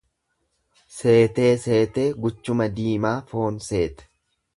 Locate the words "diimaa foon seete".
2.81-4.09